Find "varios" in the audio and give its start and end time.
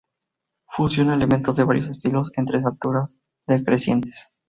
1.63-1.87